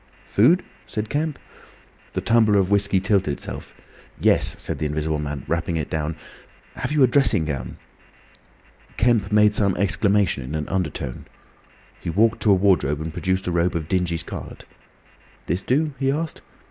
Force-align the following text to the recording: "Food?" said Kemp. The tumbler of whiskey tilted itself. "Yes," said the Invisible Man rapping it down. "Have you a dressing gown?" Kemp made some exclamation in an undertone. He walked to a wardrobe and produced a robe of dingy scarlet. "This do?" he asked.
"Food?" 0.25 0.63
said 0.87 1.09
Kemp. 1.11 1.37
The 2.13 2.21
tumbler 2.21 2.57
of 2.57 2.71
whiskey 2.71 2.99
tilted 2.99 3.33
itself. 3.33 3.75
"Yes," 4.19 4.55
said 4.57 4.79
the 4.79 4.87
Invisible 4.87 5.19
Man 5.19 5.43
rapping 5.47 5.77
it 5.77 5.91
down. 5.91 6.15
"Have 6.75 6.91
you 6.91 7.03
a 7.03 7.07
dressing 7.07 7.45
gown?" 7.45 7.77
Kemp 8.97 9.31
made 9.31 9.53
some 9.53 9.75
exclamation 9.77 10.41
in 10.41 10.55
an 10.55 10.67
undertone. 10.69 11.25
He 11.99 12.09
walked 12.09 12.41
to 12.41 12.51
a 12.51 12.55
wardrobe 12.55 12.99
and 12.99 13.13
produced 13.13 13.45
a 13.45 13.51
robe 13.51 13.75
of 13.75 13.87
dingy 13.87 14.17
scarlet. 14.17 14.65
"This 15.45 15.61
do?" 15.61 15.93
he 15.99 16.11
asked. 16.11 16.41